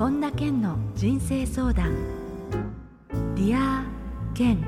[0.00, 1.94] 本田健の人生相談。
[3.34, 3.84] Dear
[4.32, 4.64] 健。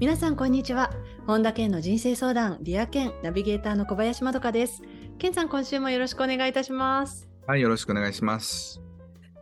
[0.00, 0.90] 皆さんこんにちは。
[1.26, 4.80] 本田健の人生相談 Dear 健ナビゲーターの小林まどかです。
[5.18, 7.28] 健さん今週もよろしくお願いいたします。
[7.46, 8.80] はいよろしくお願いします。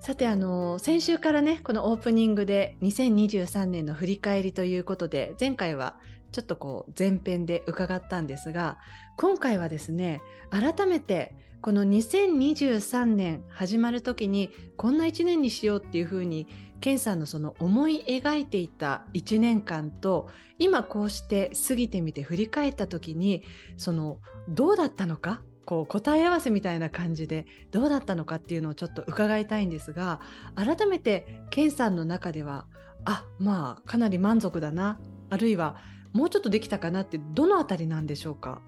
[0.01, 5.95] さてあの先週からねこのオープニングで2023年の振り返りということで前回は
[6.33, 8.79] ちょっとこう前編で伺ったんですが
[9.17, 10.21] 今回はですね
[10.51, 11.33] 改めて
[11.63, 16.49] この2023年始まる時にこんな1年にしようっていうふうに
[16.81, 23.45] 健さんのその思い描いていた1年間と今こうして過ぎてみて振り返った時に
[23.77, 30.21] そのどうだったのかこう答え合わせみたいな感じでどうだったのかっていうのをちょっと伺いたいんですが
[30.57, 32.67] 改めて健さんの中では
[33.05, 34.99] あまあかなり満足だな
[35.31, 35.77] あるいは
[36.13, 38.61] もうちょっとできたかなってどのあたりなんでしょうか？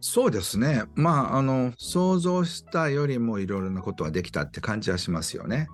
[0.00, 0.84] そうですね。
[0.94, 5.68] まああの想像したよりもいろいろなことはできたって感じはしますよね。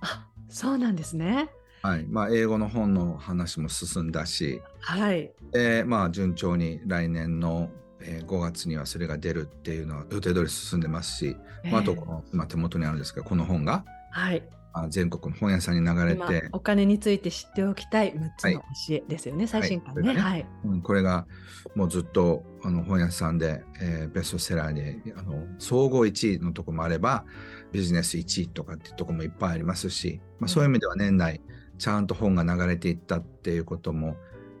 [0.00, 1.50] あそうなんですね。
[1.82, 2.06] はい。
[2.06, 5.30] まあ、英語の本の話も進んだし、はい。
[5.54, 7.68] えー、まあ、順調に来年の
[8.06, 14.42] えー、5月にはそれが出るっていうのは予定通り進んでますし、えー、まあ、あとこの、まあ、手元にあるんですけどこの本が、はい、
[14.88, 16.48] 全国の本屋さんに流れて。
[16.52, 20.08] お金について知っておきたい6つの教えですよね、はい、最新刊ね。
[20.08, 20.46] はい、ねはい。
[20.64, 21.26] うん、これが
[21.74, 27.24] もうずっとあの本屋さんで、えー、ベストセラーであの総合1位のとこもあれば
[27.72, 31.40] ビジネス1位とかっていうとこもいっぱいありますし、まあ、そういう意味では年内
[31.78, 34.16] ちゃんと本が流れていったっていうことも、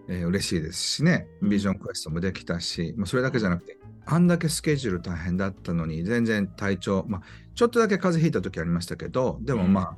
[0.08, 7.22] えー、嬉しいですしね、ビジョンクエストもできたし、まあ、それだけじゃなくて、あんだけスケジュール大変だったのに、全然体調、まあ、
[7.54, 9.96] ちょっとだけ風邪ひいた時ありましたけど、でもまあ、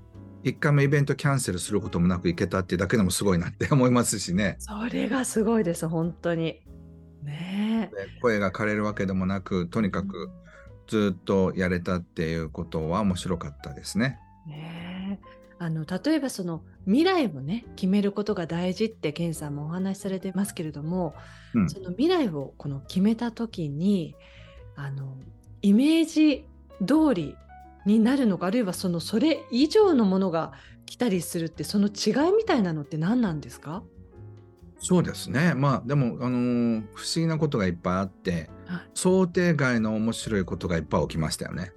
[0.50, 4.54] 一回もイベントキャンセルすることもなく行けたっていうだけでもすごいなって思いますしね。
[4.60, 6.62] それがすごいです、本当に。
[7.24, 7.90] ね
[8.22, 10.30] 声が枯れるわけでもなく、とにかく
[10.86, 14.20] ずっとやれたっていうことは面白かったですね。
[14.46, 15.18] ね
[15.58, 21.14] あの例えばその未来をね決めることが大事って健さんもお話しされてますけれども、
[21.54, 24.14] うん、その未来をこの決めた時に
[24.76, 25.16] あの
[25.62, 26.44] イメージ
[26.86, 27.36] 通り
[27.86, 30.52] になるのかあるいはそのそれ以上のものが
[30.84, 33.82] 来たりするってその違いみたいなのって何なんですか？
[34.78, 35.54] そうですね。
[35.54, 41.72] まあでも、あのー、不思議なことがいっぱいあって、はい、想定外の面白いことがいっぱい起きましたよね。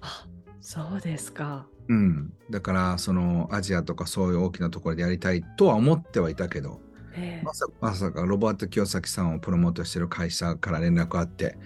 [0.00, 0.26] あ
[0.60, 1.66] そうですか。
[1.88, 6.80] うん、だからそのアジアとかそういう大きなところでやりたいとは思ってはいたけど、
[7.42, 11.58] まさまさかロバート清崎さんをプロモートしてる会社から連絡あって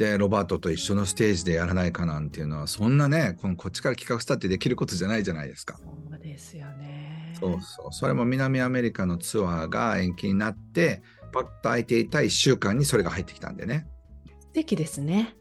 [0.00, 5.76] でロバートと一緒のステージでやらないかなんていうのはそんなねこのこっちから企画したってできることじゃないじゃないですか。
[5.76, 11.02] そうですよねそうそうそれも南アメリカのツアーが延期になって
[11.32, 13.86] パッと空いていた1週間にそれが入ってきたんでね。
[14.40, 15.36] 素敵ですね。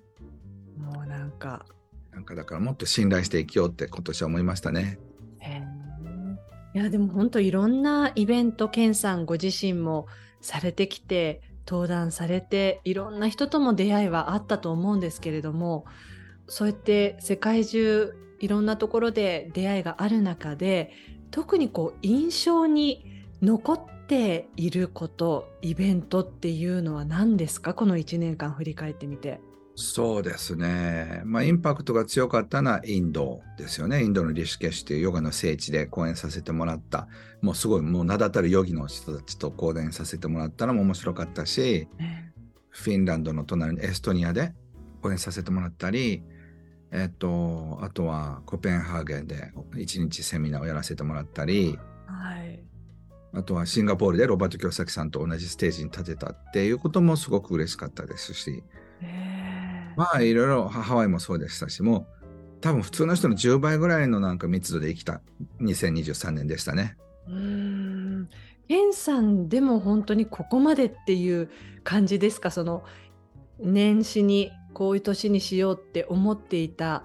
[0.77, 1.65] もうなんか
[2.11, 4.99] なんかだからもっと信頼していきようって今年は思いましたね。
[6.75, 10.05] いやでも本当いろんなイベント健さんご自身も
[10.41, 15.85] されてきて登壇されていろんな人とも出会いはあったと思うんですけれども
[16.47, 20.91] そうやって世界中いろんなところで出会いがある中で
[21.29, 23.05] 特にこう印象に
[23.41, 27.75] 残っていることイベントっていうのは何ですか？
[27.75, 29.39] この1年間振り返ってみて。
[29.81, 31.21] そうですね。
[31.23, 34.03] まあ、インパクトが強かったのはインドですよね。
[34.03, 37.07] インドのリシュケシュというヨガの聖地で講演させてもらった、
[37.41, 41.87] もうすごい、もう名だたるヨギの人たちと講演させてもらったのも面白かったし、
[42.67, 44.53] フィンランドの隣のエストニアで
[45.01, 46.23] 講演させてもらったり、
[46.91, 52.59] えっと、あとはコペンハーゲンで一日セミナーをやらせてもらったり、はい、
[53.33, 58.63] あとはシンガポールでロバート京崎さんと同じステージに立てたっていうこともすごく嬉しかったですし、
[59.99, 65.19] まあいろいろハワイもそうでしたしもう多分普通の人の10倍ぐらいのなんか密度で生きた
[65.59, 66.95] 2023年でしたね。
[67.27, 68.29] うん
[68.69, 71.49] ケンさんでも本当にここまでっていう
[71.83, 72.49] 感じですか？
[72.49, 72.85] その
[73.59, 77.03] 年始にこういう年にしようって思っていた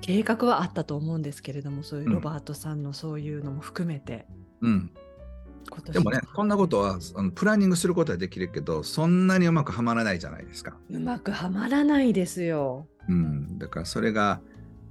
[0.00, 4.26] 計画はあったと思うんですけれどもそういうロバートさんのそういうのも含めて。
[4.62, 4.90] うん、
[5.92, 10.76] でもね、こんなことはあのプランニングすることはできるけど、そんなにうまくはまらないじゃないですか。
[10.90, 12.86] うまくはまらないですよ。
[13.08, 14.40] うん、だからそれが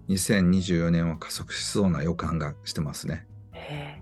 [0.10, 3.28] 2024年は加速しそうな予感がしてますね。
[3.52, 3.97] へ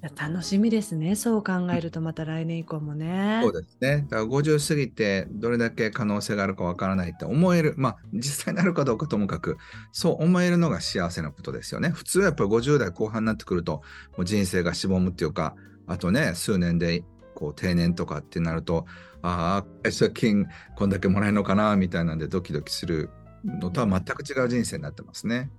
[0.00, 1.16] 楽しみですね。
[1.16, 3.40] そう考えるとまた来年以降もね。
[3.42, 4.06] そうですね。
[4.08, 7.74] だから50過ぎてどれだけ可能性があるかわからないって思える。
[7.76, 9.56] まあ実際になるかどうかともかく、
[9.90, 11.88] そう思えるのが幸せなことですよね。
[11.88, 13.82] 普通はやっぱり50代後半になってくると、
[14.16, 15.56] もう人生がしぼむっていうか、
[15.88, 17.02] あとね、数年で
[17.34, 18.86] こう定年とかってなると、
[19.22, 20.46] ああ、借金
[20.76, 23.10] こんだけもらえるのかなみたいなんでドキドキする
[23.44, 25.50] のとは全く違う人生になってますね。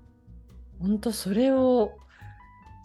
[0.79, 1.97] 本当それを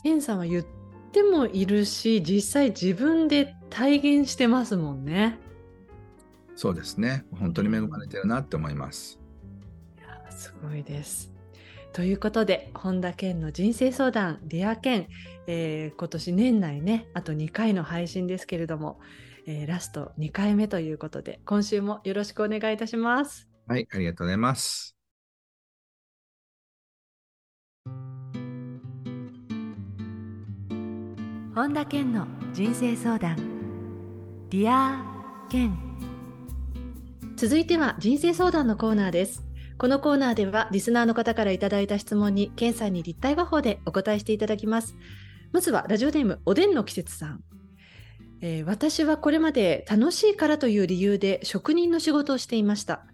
[0.02, 0.83] ケンさんは言って
[1.22, 5.38] もいるし実際自分で体現してますもんね。
[6.56, 9.18] そうですね本当に恵まれてるなって思います。
[9.98, 11.32] いやすごいです。
[11.92, 15.06] ということで本田健の人生相談「Dear 健」
[15.46, 18.98] えー、今年年内ねあと2回の配信ですけれども、
[19.46, 23.48] えー、ラスト2回目ということで今週もよろしくお願いいたします。
[23.66, 24.93] はい、ありがとうございます。
[31.54, 33.36] 本田健の人生相談。
[34.50, 35.04] Dear
[35.48, 35.78] 健。
[37.36, 39.44] 続いては人生相談のコーナーです。
[39.78, 44.96] このコーナーではリスナーの方からいただいた質問に健さんに立体話法でお答えしていただきます。
[45.52, 47.44] まずはラジオネームおでんの季節さん。
[48.40, 53.06] えー、私はこれまで楽しいからという理由で職人の仕事をしていました。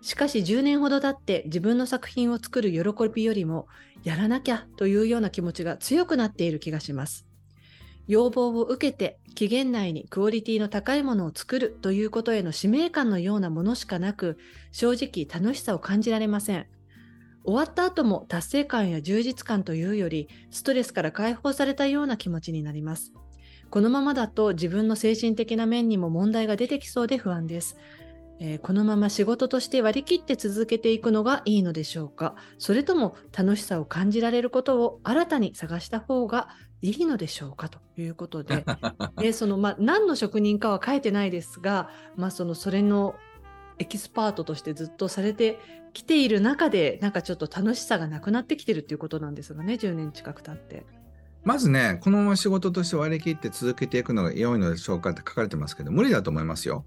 [0.00, 3.68] しかし10年ほど経って自分の作品を作る喜びよりも
[4.02, 7.26] やらなきゃというような気持ちが強くなっている気がします。
[8.08, 14.38] 要望を受けて期限内にクオリティの高いものを作るということへの使命感のようなものしかなく
[14.72, 16.66] 正直楽しさを感じられません。
[17.44, 23.12] 終わった後も達成感や充実感というよりストレスから解放されたような気持ちになります。
[23.70, 27.76] このままだと自分の精神的な面にも問題が出てきそうで不安です。
[28.38, 36.48] えー、このまま仕事として割り切って続けていくのがいいのでしょうかそれとも楽しさを感じられることを新たに探した方が
[36.82, 37.68] いいのでしょうか？
[37.68, 38.64] ということで
[39.18, 43.14] でその、まあ、何の職人かは書いてないですが、まあ、そのそれの
[43.78, 45.58] エキスパートとしてずっとされて
[45.92, 50.84] きている中でなんかちょっと楽しさがなくなってきてるっていうことなんですがね10年近く経って。
[51.44, 56.84] まずねこのまま仕事として割り切って続けていくのが良いのでしょうかって書かれてますけど無理だと思いますよ。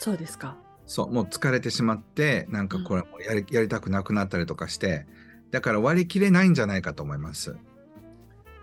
[0.00, 0.56] そうですか。
[0.86, 5.06] そう、もう疲れてしまって、なんかこれもやり,、やりたくなくなったりとかして、
[5.50, 7.58] だから割り切れないんじゃないかと思います。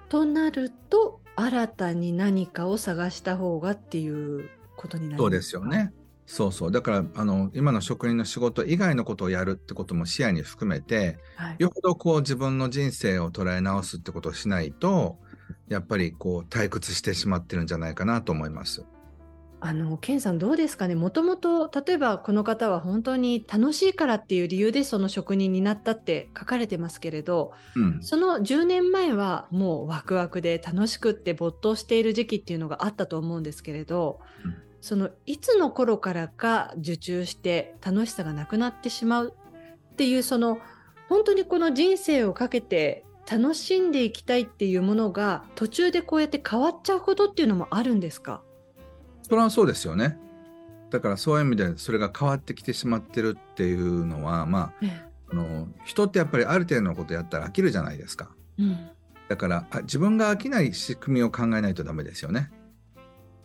[0.09, 5.94] となると、新たに何かを探した方がっていうことになりますそうですよね。
[6.25, 6.71] そうそう。
[6.71, 15.18] だから、あの、今の職人の仕事以外のことをやるってことも視野に含めて、はい、よほどこう自分の人生を捉え直すってことをしないと、
[15.69, 18.86] やっぱりこう退屈してしまってるんじゃないかなと思います。
[19.59, 20.94] あの、ケンさんどうですかね？
[20.94, 39.33] もともと、例えばこの方は本当に楽しいからっていう理由でその職人になったって書かれてますけれど、うん、その10年前はもうワクワクで楽しくって没頭している時期っていうのがあったと思うんですけれど、うん、そのいつの頃からか受注して楽しさがなくなってしまう
[39.92, 40.59] っていうその
[41.09, 48.42] 本当にこの人生をかけて楽しんでいきたいっていうものが途中でこうやって変わっちゃうことっていうのもあるんですか？
[49.27, 50.18] それはそうですよね。
[50.89, 54.74] だからそういう意味でそれが変わってきてしまってるっていうのはまあ、
[55.31, 58.29] あの人ってやっぱりある程度のことやったら飽きるじゃないですか。
[58.57, 58.89] うん、
[59.27, 62.51] だからあ自分が飽きない仕組みを考えないとダメですよね。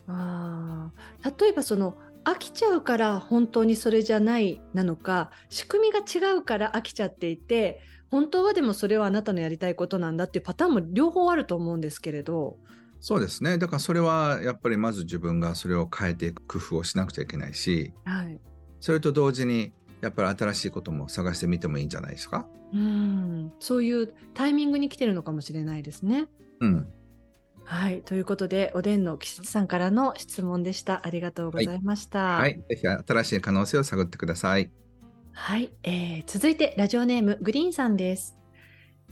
[0.06, 0.90] あ
[1.40, 7.80] 例えばその飽きちゃうから本当にそれじゃないなのか仕組みが違うから飽きちゃっていて
[8.10, 12.58] 本当はでもそれはあなたのやりたいことなんだっていうパターンも両方あると思うんですけれど
[13.02, 13.58] そうですね。
[13.58, 18.40] だからそれはやっぱりまず自分がそれを変えていく工夫をしなくちゃいけないし、はい、
[18.80, 22.46] それと同時にやっぱり新しいことも探してみてもいいんじゃないですか？
[22.72, 26.26] うんそういうタイミングに来てるのかもしれないですね。
[26.60, 26.88] うん。
[27.64, 28.02] はい。
[28.02, 31.04] ということで、おでんの吉さんからの質問でした。
[31.04, 32.38] ありがとうございました。
[32.38, 32.40] はい。
[32.40, 34.70] はい、ぜひ新しい可能性を探ってください。
[35.32, 36.24] はい、えー。
[36.26, 38.36] 続いて、ラジオネーム、グリーンさんです。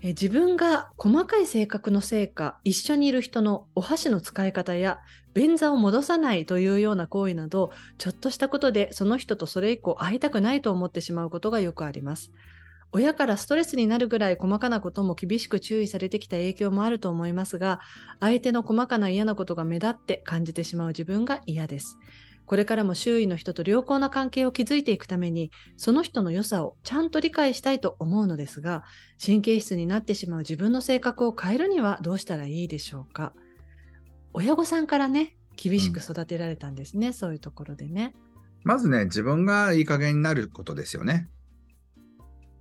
[0.03, 5.01] え自分が細かい性格のせいか一緒にいる人のお箸の使い方や
[5.35, 12.33] 便座を戻さないというような行為などちょっとしたことでその人とそれ以降会いたくないと思ってしまうことがよくあります。
[12.93, 17.79] 親からストレスになるぐらい細かなことも厳しく注意されてきた影響もあると思いますが
[18.19, 21.99] 相手の細かな嫌なことが目立って感じてしまう自分が嫌です。
[22.51, 28.83] これからも周囲の人と良好な関係を築いていくために、その人の良さをちゃんと理解したいと思うのですが、
[29.25, 33.35] 神経質になってしまう自分の性格を変えるにはどうしたらいいでしょうか？
[34.33, 38.17] 親御さんからね、厳しく育てられたんですね、うん、そういうところでね。
[38.65, 41.29] まずね、自分がいい加減になることですよね。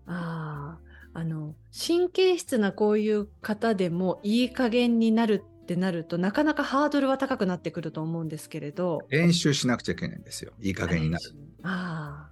[0.05, 0.77] あ
[1.15, 11.23] あ、あの、神経質なこういう方でもいい加減になるってなるとなかなかハードルは高くなってくると思うんですけれど練習しなくちゃいけないんですよいい加減になる。
[11.61, 12.29] あ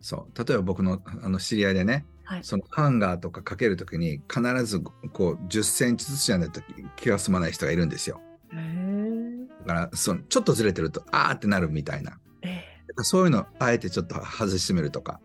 [0.00, 6.60] そう例えば僕のあの知り合いでね、はい、そのハンガーとかかけるときに必ずこう10センチずつじゃないと
[6.96, 8.20] 気が済まない人がいるんですよ。
[9.66, 12.18] だからそのちょっとずれてるとあーってなるみたいな。
[12.42, 15.20] えー、そういうのあえてちょっと外してみるとか。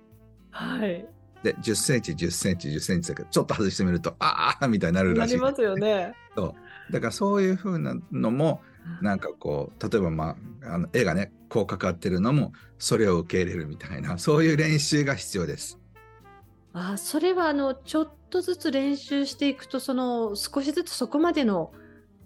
[0.51, 1.05] はい
[1.43, 5.33] で、10センチ、10センチ、10センチだけど、ちょっと外してみると、ああみたいになるらしい。
[5.39, 6.13] なりますよね。
[6.91, 8.61] だからそういうふうなのも、
[9.01, 15.77] なんかこう、例えば、まあ、あの絵がね、こうかかってるのも、それを受け入れるみたいな、そういう練習が必要です。
[16.73, 21.73] あそれはあのちょっとずつ練習していくとその少しずつそこまでの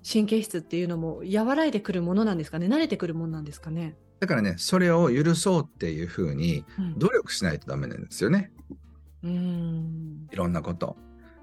[0.08, 2.68] 神経質っていうのも和らいでくるものなんですかね？
[2.68, 3.96] 慣れてくるものなんですかね？
[4.20, 6.64] だからねそれを許そうっていうふうに
[6.98, 8.52] 努力しないとダメなんですよね。
[9.24, 10.96] うん、いろんなこと。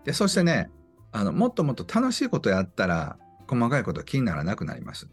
[0.04, 0.70] でそしてね
[1.12, 5.08] あのもっともっと楽しいことやったら細かいこと気にならなくなります。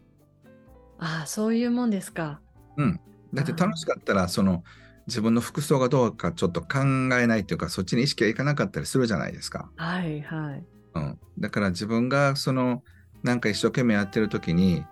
[0.98, 2.40] ああそういうもんですか。
[2.76, 3.00] うん。
[3.32, 4.64] だって楽しかったらその
[5.06, 6.78] 自分の服装がどうかちょっと考
[7.20, 9.70] えないっていうかそっちに意識がいかなかったりするじゃないですか。
[9.76, 10.64] はいはい。
[10.94, 12.82] うん、だから自分がその
[13.22, 14.84] なんか一生懸命やってる時に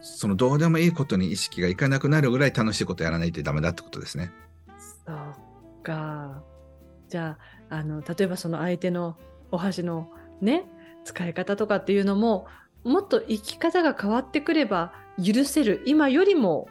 [0.00, 4.32] そのどうでもいいことに意識がいかなくなるぐらい楽しいことやらないとダメだってことですね。
[5.06, 6.42] そうか。
[7.08, 7.38] じゃ
[7.70, 9.16] ああの例えばその相手の
[9.50, 10.10] お箸の
[10.42, 10.64] ね
[11.04, 12.46] 使い方とかっていうのも
[12.84, 16.68] もっと生き方が変わってくれば許せる今よりも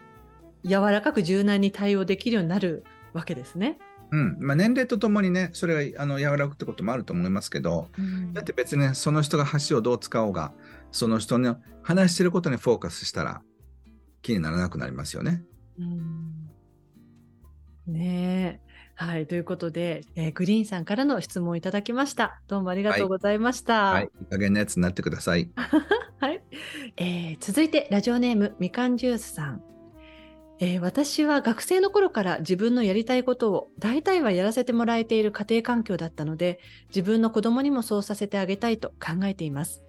[0.63, 3.77] 柔らかく柔軟に対応できるようになるわけですね。
[4.11, 10.51] うんまあ、年齢とともにねそれがあの柔らかくってこともあると思いますけど、うん、だって別に、ね、その人が箸をどう使おうが
[10.91, 13.41] その人の話してることにフォーカスしたら
[14.21, 15.43] 気にならなくなりますよね。
[15.79, 16.49] うん、
[17.87, 18.70] ねえ。
[19.01, 22.39] はい、ということで、えー、グリーンさんからの質問をいただきました。
[22.47, 23.85] どうもありがとうございました。
[23.85, 25.49] はい、はい、いい加減なやつになってください。
[26.19, 26.39] はい、
[26.97, 29.63] えー、続いてラジオネームみかんジュースさん。
[30.59, 39.81] えー、私は学生の頃から自分のやりたいことを大体はやらせてもらえている家庭環境だったので自分の子供にもそうさせてあげたいと考えています。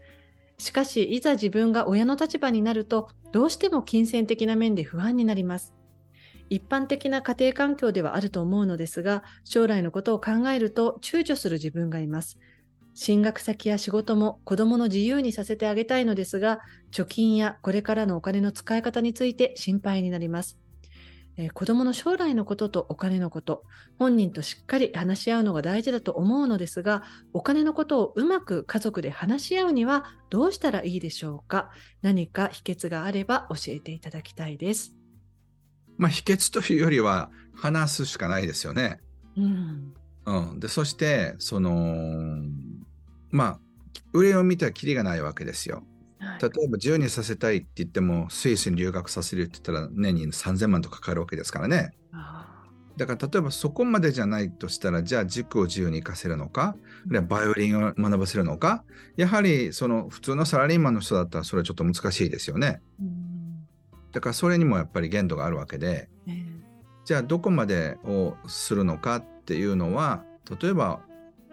[0.57, 5.75] しかしいざ自分が親の立場になるとどうしても金銭的な面で不安になります。
[6.53, 12.39] 一般的な家庭環境ではあると思うのですが将来のことを考えると躊躇する自分がいます。
[12.95, 20.59] 進学先や仕事も子供の自由にさせてあげたいのですが、貯金やこれからのお金の使い方について心配になります。
[21.39, 23.65] えー、子供の将来のこととお金のこと、
[23.99, 31.71] 本人としっかり話し合うのが大事だと思うのですが、お金のことをうまく家族で話し合うにはどうしたらいいでしょうか？
[32.03, 34.95] 何か秘訣があれば教えていただきたいです。
[35.99, 39.01] まあ、秘訣というよりは話すしかないですよね。
[39.37, 39.95] うん。
[40.25, 42.37] うん、でそしてその
[43.31, 43.61] まあ
[44.13, 45.83] 上を見たらきりがないわけですよ。
[46.41, 51.93] 例えば自由にさせたいって言ってもスイスに留学させるって言ったら年に3000万とかかかるわけですからね。
[52.97, 56.77] だから例えばそこまでじゃないとしたらじゃあ塾を自由に行かせるのか？
[57.07, 58.85] バイオリンを学ばせるのか？
[59.17, 62.83] やはりその普通のサラリーマンの人だったらそれはちょっと難しいですよね。
[64.13, 66.09] だからそれにもやっぱり限度があるわけで、
[67.05, 70.25] じゃあどこまでをするのかっていうのは
[70.61, 71.01] 例えば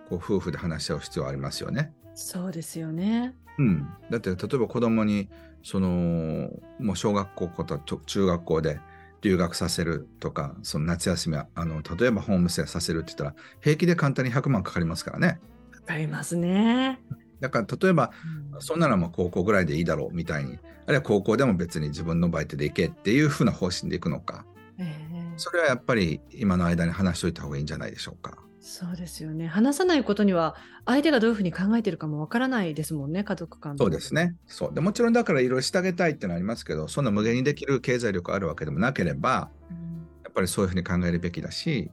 [0.10, 1.94] こう夫婦で話し合う必要ありますよね。
[2.14, 3.36] そうですよね。
[3.58, 5.30] うん、だって例えば子供に
[5.64, 6.50] その
[6.80, 8.80] もう小学校と中学校で
[9.22, 15.40] 留学させるとかその夏休みはあの例えばホームステイさせるって言ったら平気で簡単に100万かかりますからね。
[15.72, 17.00] かかりますね。
[17.40, 18.12] だから例えば、
[18.54, 24.46] うん、そんならもう高校ぐらいでいいだろうみたいにあるいは高校でも別に自分のバイトで行けっていうふうな方針でいくのか、
[24.78, 28.40] えー、それはやっぱり今の間に話しておいた方がいいんじゃないでしょうか。
[28.62, 29.48] そうですよね。
[29.48, 30.56] 話さないことには、
[30.86, 34.36] 相手がどういうふうに考えてるかもわからないですもんね、家族間そうですね。
[34.48, 39.78] そうでもちろんだからいろいろしてあげたいっていうのはありますけど、そんな無限にできる経済力あるわけでもなければ、うん、
[40.24, 41.90] やっぱりそういうふうに考えるべきだし、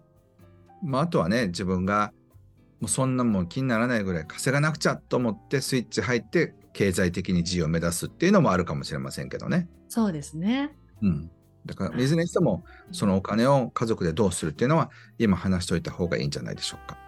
[0.83, 2.13] まあ、あとはね、自分が
[2.81, 9.69] もうそんなもん気にならないぐらい稼がなくちゃと思ってスイッチ入って経済的に自由を目指すっていうのもあるかもしれませんけどね。
[9.89, 10.77] そうですね。
[11.03, 11.31] うん。
[11.65, 16.99] だからいずれにしてもそのお金を家族でどうするっていうのは今話しておいた方がいいんじゃないでしょうか。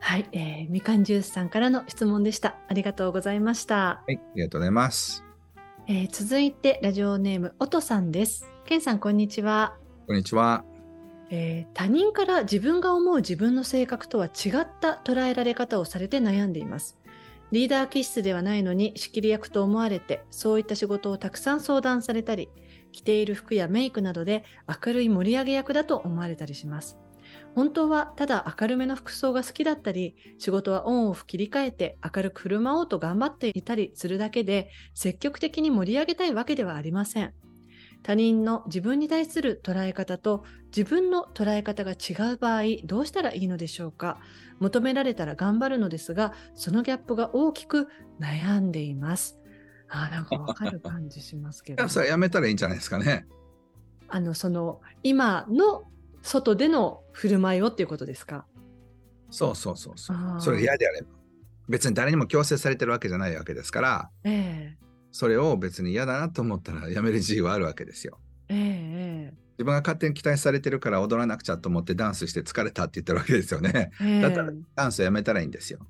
[0.00, 2.56] はい、えー、みかんジュースさんからの質問でした。
[2.68, 3.74] ありがとうございました。
[3.76, 5.24] はい、ありがとうございます。
[5.88, 8.46] えー、続いてラジオネームおとさんです。
[8.66, 9.76] けんさんこんにちは。
[10.06, 10.64] こんにちは。
[11.30, 16.98] えー、他人から自分が思う自分の性格とは違った捉えられ方をされて悩んでいます。
[17.50, 22.50] リーダー気質ではないのに仕切り役と思われて、そういった仕事をたくさん相談されたり、
[22.92, 26.98] 着ている服やメイクなどで明るい盛り上げ役だと思われたりします。
[27.54, 37.32] 本当はただ明るめの服装が好きだったり、仕事はオンオフ切り替えて明るく振る舞おうと頑張っていたりするだけで、積極的に盛り上げたいわけではありません。
[38.02, 44.18] 他人の自分に対する捉え方と自分の捉え方が違う場合どうしたらいいのでしょうか？
[44.60, 47.88] 求められたら頑張るのですがそのギャップが大きく
[48.20, 49.38] 悩んでいます。
[49.90, 51.88] あなんかわかる感じしますけど。
[51.88, 53.26] それやめたらいいんじゃないですかね。
[54.08, 55.84] あのその今の
[56.22, 58.46] 外での振る舞いをっていうことですか？
[59.30, 60.16] そうそうそうそう。
[60.40, 61.08] それが嫌であれば。
[61.68, 64.10] 別に誰にも強制されてるわけじゃないわけですから。
[64.24, 64.76] え
[65.10, 68.18] それを別に嫌だなと思ったらやめる自由はあるわけですよ。
[68.48, 73.90] えええ自分が勝手に期待されてるから踊らなくちゃと思ってダンスして疲れたって言ってるわけですよね。
[74.00, 74.20] ええ。
[74.20, 75.80] だったらダンスをやめたらいいんですよ。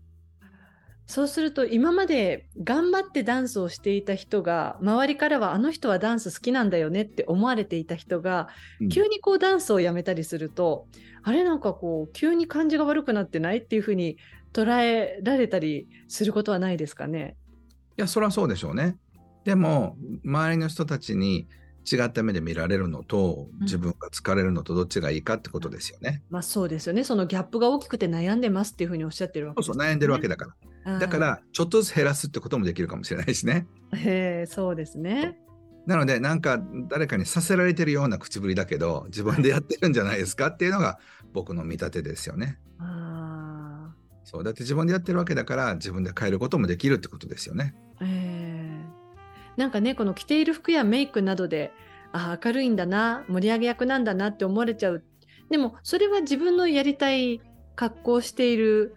[1.07, 8.49] そうすると今まで頑張ってダンスをしていた人が周りからはあの人はダンス好きなんだよねって思われていた人が
[8.81, 8.89] うん。
[8.89, 10.87] 急にこうダンスをやめたりすると、
[11.23, 14.17] あれなんかこう急に感じが悪くなってないっていうふうに
[14.55, 17.37] 捉えられたりすることはないですかね？
[17.99, 18.97] いや、それはそうでしょうね。
[19.49, 21.49] でも、周りの人たちに
[21.91, 26.23] 違った目で見られるのと、うん自分が疲れるのとどっちがいいかってことですよね。
[26.29, 27.03] まあそうですよね。
[27.03, 30.93] そのギャップが大きくて悩んでますっていうふうにおっしゃってるわけですそうそう、悩んでるわけだから。
[30.93, 33.67] らだか、ら、ちょっとずつ減らすってこともできるかもしれないしね。
[33.95, 35.41] へ えそうですね。
[35.87, 40.99] なので、なんか誰かにさせられてるような口ぶりだけど、自分でやってるんじゃないですかっていうのが
[41.33, 42.59] 僕の見立てですよね。
[42.81, 47.75] あそう、だって自分でやってるわけだから、自分で変えることもできるってことですよね。
[47.99, 48.28] ーえー
[49.59, 51.73] なんかねこの着ている服やメイクなどで
[52.13, 55.05] あ明るいんだな盛り上げ役なんだなって思われちゃう
[55.51, 57.43] でもそれは自分のやりたい
[57.77, 58.95] 格好をしている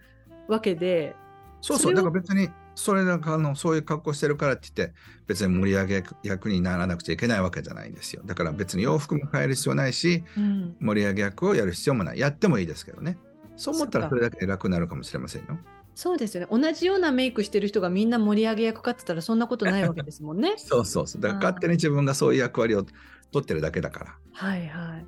[0.48, 1.14] わけで
[1.62, 4.94] そうそう、だから別に、それなんかあのそういう格好してるからって言って、
[5.26, 8.22] 別に盛り上げ役にならなくちゃいけないわけじゃないんですよ。
[8.26, 12.18] だから別に洋服も変える必要ないし、うん盛り上げ役をやる必要もない。
[12.18, 13.16] やってもいいですけどね。
[13.56, 15.58] そう思ったらそれだけで楽になるかもしれませんよ。
[15.94, 20.54] そうですよね同じようなメイクしてる人がみんな盛り上げ役かって言ったらそんなことないわけですもんね。
[20.58, 21.22] そうそうそう。
[21.22, 22.84] だから勝手に自分がそういう役割を
[23.30, 24.18] 取ってるだけだから。
[24.32, 25.06] はいはい。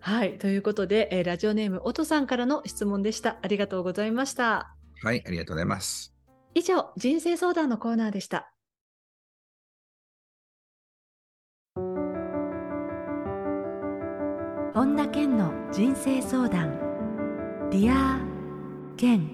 [0.00, 3.38] はいということで、えーラジオネーム音さんからの質問でした。
[3.42, 4.74] ありがとうございました。
[5.02, 6.14] はい、ありがとうございます。
[6.54, 8.54] 以上人生相談のコーナーでした。
[14.74, 16.78] 本田健の人生相談
[17.70, 18.20] ディア
[18.96, 19.33] 健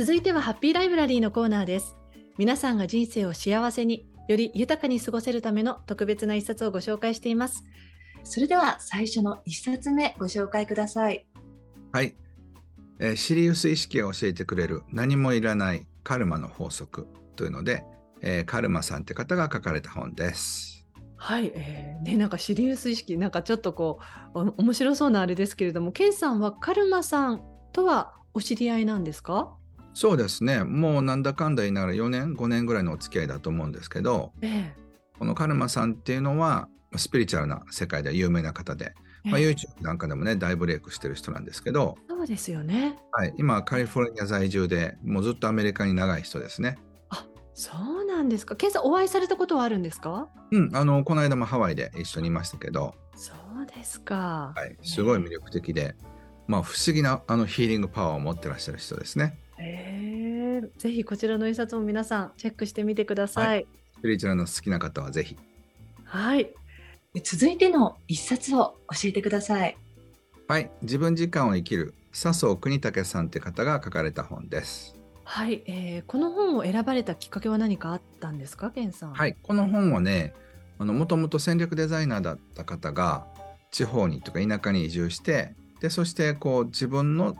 [0.00, 1.94] 続いてはハッピーライブラリーのコーナーです。
[2.38, 7.64] 皆さんが人生を幸せにより豊かに過ごせるための特別な一冊をご紹介しています。
[8.24, 11.26] それでは最初の一冊目ご紹介ください。
[11.92, 12.16] はい。
[12.98, 17.84] えーシリウス意識が教えてくれる何もいらないカルマの法則というので、
[18.22, 20.86] えーカルマさんって方が書かれた本です。
[21.18, 23.98] はい、えーね、なんかシリウス意識なんかちょっとこ
[24.32, 27.42] うお面白そうなあれですけれどもケンさんはカルマさん
[27.74, 29.58] とはお知り合いなんですか？
[29.94, 30.64] そうですね。
[30.64, 34.72] もうなんだかんだ言いながら4年、5年ぐらいのお付き合いだと思うんですけど、え
[35.18, 42.96] このカルマさんっていうのは、まあスピリチュアルな世界では有名な方で、まあ、ええ YouTube なんかでもね、大ブレイクしてる人なんですけど、そうですよね。
[43.12, 46.78] はい、今、カリフォルニア在住で、もうずっとアメリカに長い人ですね。
[47.52, 47.72] そ
[48.02, 48.56] うなんですか。
[48.56, 50.28] ケンさんお会いされたことはあるんですか？
[50.50, 55.94] うん、あの、この間もハワイで一緒にいましたけど、そうですか、はい、すごい魅力的で、
[56.46, 59.38] まあ、不思議なあのヒーリングパワーを持ってらっしゃる人ですね。
[59.62, 63.66] えー、ぜひこちらの一冊も皆さんチェックしてみてください。
[63.98, 65.36] スピリチュアルの好きな方はぜひ。
[66.04, 66.50] はい、
[67.22, 69.76] 続いての一冊を教えてください。
[70.48, 74.96] はい、自分時間を生きる笹生国武さんって方が書かれた本です。
[75.24, 78.70] はい、えーこの本を選ばれたきっかけは何かあったんですか？
[78.70, 79.12] ケンさん。
[79.12, 80.34] はい、この本はね、
[80.78, 83.26] もともと戦略デザイナーだった方が
[83.70, 87.36] 地方にとか田舎に移住して、でそしてこう自分の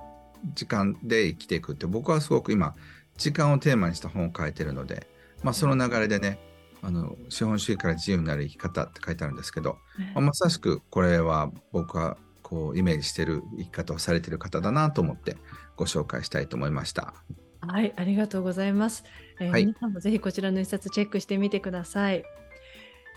[0.55, 2.75] 時間で生きていくって、僕はすごく今、
[3.17, 5.07] 時間をテーマにした本を書いてるので、
[5.43, 6.39] まあ、その流れでね、
[6.83, 15.37] あの資本主義から自由になる生き方って書いてあるんですけど、ねまあまさしくこれは僕がこうイメージしてる生き方をされてる方だなと思って
[15.77, 17.15] ご紹介したいと思いました。
[17.61, 19.05] はい、ありがとうございます。
[19.41, 22.25] えーはい皆さんもぜひこちらの一冊チェックしてみてください。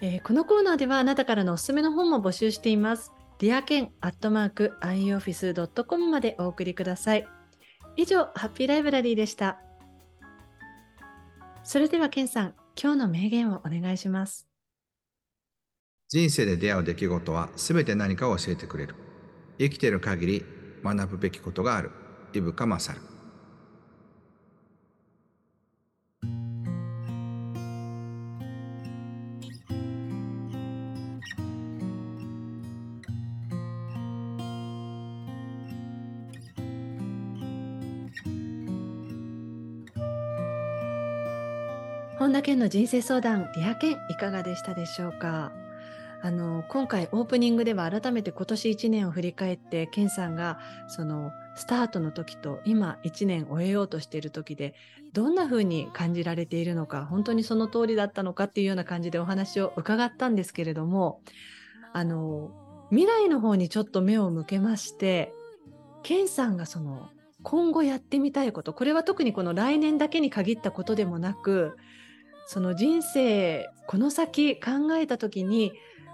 [0.01, 3.12] えーこのコーナーではあなたからのおすすめの本も募集しています。
[3.39, 7.27] ディアケンアットマーク ioffice.com までお送りください。
[7.95, 9.59] 以上、ハッピーライブラリーでした。
[11.63, 14.47] それではケンさん、今日の名言をお願いします。
[16.09, 18.95] 人生で出会う出来事は全て何かを教えてくれる。
[19.57, 20.45] 生きている限り
[20.83, 21.91] 学ぶべきことがある。
[22.33, 23.12] イブカマサル。
[42.43, 45.53] 健の人生相談ディア健いかがでしたでしょうか？
[46.21, 54.73] あの今回オープニングでは改めて今年1年を振り返って健さんがそのスタートの時と今1年終えようとしている時で
[55.13, 61.21] どんな風に感じられているのか本当にその通りだったのかっていうような感じでお話を伺ったんですけれども
[61.93, 62.51] あの
[62.89, 65.34] 未来の方にちょっと目を向けまして
[66.03, 67.10] ケンさんがその
[67.41, 71.77] 今後やってみたいことこれは特にこの来年だけに限ったことでもなく
[72.45, 75.73] その人生この先考えた時に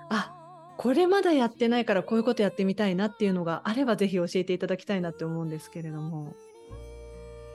[0.09, 0.35] あ
[0.77, 6.35] これまだやってないからこういうことやってみたいなっていうのがあればぜひ教えていただきたいなって思うんですけれども。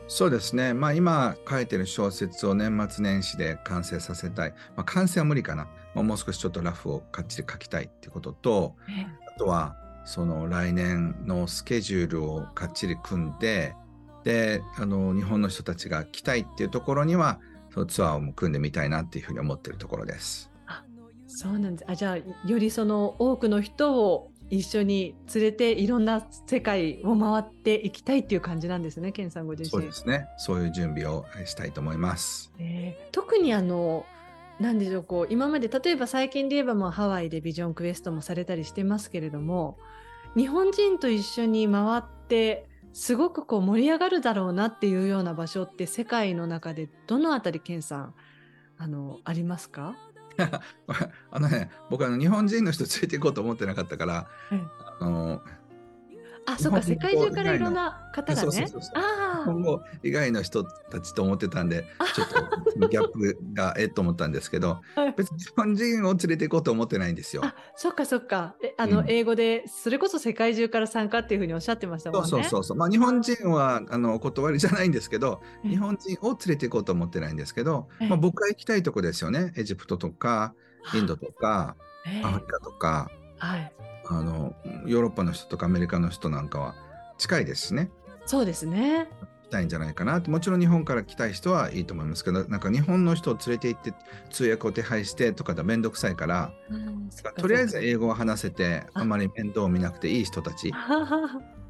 [0.07, 8.77] そうですね、まあ、今書いてる小説を年末年始で完成させたい、まあ、完成は無理かな、まあ、もう少しちょっとラフをかっちり書きたいっていうことと、
[9.35, 13.75] あとはその来年のスケジュールをかっちり組んで
[14.25, 17.41] であの日本の人たちが来たいっていうところには
[17.75, 20.49] そのツアーを組んでみたいなっていうふうに思ってるところです。
[20.69, 20.85] あ
[21.27, 29.71] そうなんですあじゃあよりその多くの人を一緒に連れていろんな世界を回っていきたいっていう感じなんですね、健さんご自身。
[29.71, 30.29] そうですね。
[30.37, 32.53] そういう準備をしたいと思います。
[32.61, 34.07] えー、特にあの
[34.61, 39.79] なんでしょうこう今まで例えば最近で言えばもうハワイでビジョンクエストもされたりしてますけれども
[40.37, 48.15] 日本人と一緒に回ってすごくこう盛り上がるだろうなっていうような場所って世界の中でどのあたり健さん
[48.79, 49.97] あのありますか？
[51.31, 54.27] あのね、僕あの日本人の人連れて行こうと思ってなかったから、
[55.01, 55.43] あの
[56.47, 58.49] あ、そっか、世界中からいろんな方がね。
[58.49, 58.93] そうそうそうそう
[59.45, 62.29] 今後以外の人たちと思ってたんで、ちょっ
[62.81, 64.81] とギャップがえっと思ったんですけど、
[65.17, 67.43] 別に日本人を連れて行こうと思ってないんですよ。
[67.45, 68.57] あ、そっかそっか。
[68.63, 72.29] えあの、うん、英語でそれこそ世界中から参加っていうふうにおっしゃってましたもんね。
[72.29, 79.53] そうそうそうまあ日本人はあのお断りじゃないんですけど、日本人を連れて行こうと思ってないんですけど、まあ僕が行きたいとこですよね。
[79.57, 80.55] エジプトとか
[80.95, 81.77] インドとか
[82.23, 83.11] アフリカとか。
[83.39, 83.73] はい。
[84.07, 84.55] あの
[84.87, 86.75] ヨーロッパの人とかアメリカの人なんかは
[87.19, 87.91] 近いですしね。
[88.27, 89.09] そうですね。
[89.45, 93.93] 来たいんじゃないかなもちろん日本から来たい人はいいと思いますけどなんか日本の人を連れて行って
[94.31, 100.73] 通訳を手配してとかで面倒くさいから、うん、とりあえず英語を話せてあまり面倒を見なくていい人たち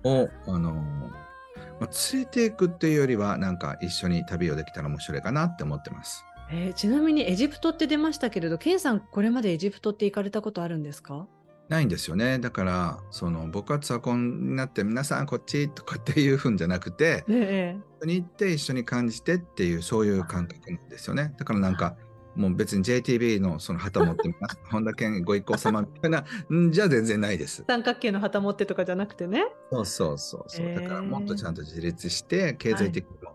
[0.05, 6.25] をあの、まあ、連れていくっていうよりはなんか一緒に旅をできたら面白いかなって思ってます。
[6.51, 11.27] えー、ちなみにエジプトって出ましたけれど、ケンさんこれまでエジプトって行かれたことあるんですか？
[11.68, 12.38] ないんですよね。
[12.38, 21.35] だから、その僕はツアコンになって皆さんこっちとかっていうふうじゃなくて、ええ、に行って一緒に感じてっていうそういう感覚なんですよね。
[21.38, 21.96] だからなんか、
[22.37, 24.59] もう別に JTB のその旗持ってみます。
[24.70, 27.64] 本田健ご一行様みたいな、んじゃ全然ないです。
[27.66, 29.44] 三角形の旗持ってとかじゃなくてね。
[29.70, 33.35] そうそうそうそう、えー、だからもっとちゃんと自立して、経済的にも、はい、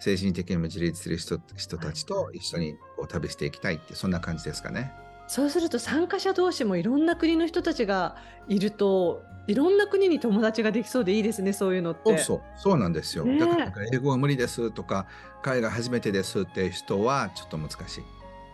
[0.00, 4.92] 精神的にも自立する人人たちと一緒にこう旅していきたいって、そんな感じですかね。
[5.26, 8.16] そうすると参加者同士もいろんな国の人たちが
[8.48, 12.18] いるといろんな国に友達ができそうでいいですねそういうのって。
[12.18, 13.24] そうそうなんですよ。
[13.24, 15.06] ね、だから英語は無理ですとか
[15.42, 18.04] 海外初めてですっていう人はちょっと難しい。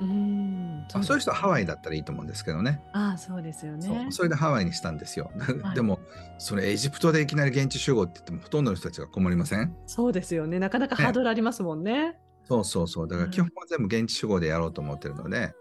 [0.01, 2.81] うんそうそういう人はハワイだったらいいと思うんですけどね。
[2.93, 4.17] ああそうですよねそ。
[4.17, 5.31] それでハワイにしたんですよ。
[5.39, 6.01] はい、 でも
[6.39, 9.77] それエジプトでいきなり現地集合って言ってもほとんどの人たちが困りません？
[9.87, 10.59] そうですよね。
[10.59, 11.93] なかなかハードルありますもんね。
[11.93, 12.19] ね
[12.51, 13.09] そうそうそう。
[13.09, 15.55] だから基本は全部現地集合でやろうと思ってるので、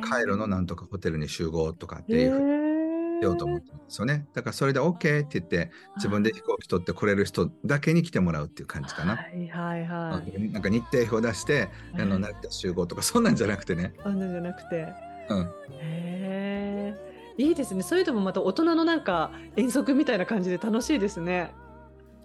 [0.00, 4.26] カイロのなんとかホテルに集合とかっていうふうにしようと思ってるんですよね。
[4.34, 9.14] だからそれで OK って言って、自分で飛行機取って来れる人だけに来てもらうっていう感じかな。
[9.14, 10.50] はいはいはい。
[10.50, 13.94] なんか日程表出して、あの、成田集合とか、そんなんじゃなくてね。
[14.02, 14.88] そんなんじゃなくて。
[15.28, 15.40] うん。
[15.42, 17.14] へえ。
[17.38, 17.84] いいですね。
[17.84, 21.52] そういうのもまた大人のなんか遠足みたいな感じで楽しいですね。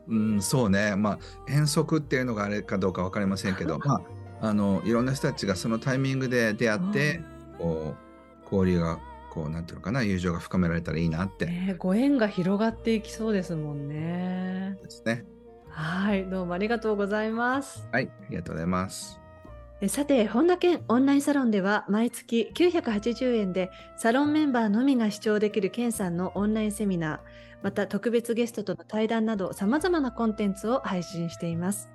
[0.09, 4.01] うん、そうね、まあ、遠足っていうのがあれかどうか分かりませんけど、 ま
[4.41, 7.21] あ、あのいろんな人たちがそのタイミングで出会って、
[7.57, 14.77] こう交流がこうなんていうのかな友情が深められたらいいなって、えー、ご縁が広がっていきそうですもんね。
[14.81, 15.25] ですね。
[15.69, 17.87] はいどうもありがとうございます。
[17.91, 19.19] はいありがとうございます。
[19.87, 27.19] さて本田健オンラインサロンでは毎月980円でサロンメンバーのみが視聴できる健さんのオンラインセミナー
[27.61, 31.89] また特別ゲストとの対談など様々なコンテンツを配信しています。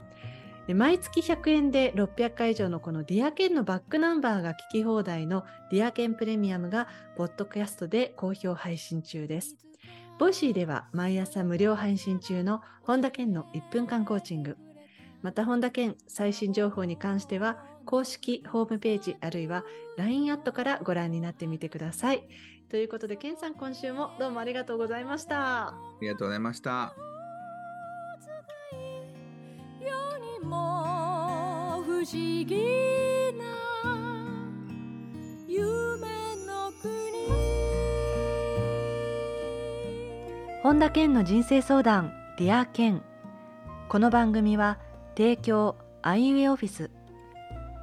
[0.69, 9.57] 毎月100円で600回以上のこのディアケンのバックナンバーが聞き放題のディアケンプレミアムがポッドキャストで好評配信中です。
[10.19, 14.57] ボイシーでは毎朝無料配信中の本田健の1分間コーチング。
[15.21, 19.65] また本田健最新情報に関しては公式ホームページあるいは
[19.99, 22.27] LINE アットからご覧になってみてください。
[22.75, 25.69] ということで、ケンさん、今週もどうもありがとうございました。
[25.69, 26.93] ありがとうございました。
[31.87, 32.13] 不思
[32.45, 32.57] 議
[33.39, 33.45] な
[35.47, 35.65] 夢
[36.45, 36.93] の国
[40.65, 43.03] 本田健の人生相談ディア健
[43.89, 44.79] この番組は
[45.17, 46.91] 提供アイウェイオフィス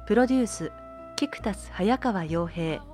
[0.06, 0.70] プロデュース
[1.16, 2.84] キクタス早川洋平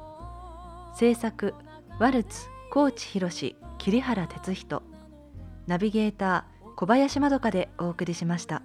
[0.94, 1.54] 制作
[1.98, 3.28] ワルツ高知博
[3.78, 4.82] 桐原哲人
[5.66, 8.57] ナビゲーター小林まどかでお送りしました。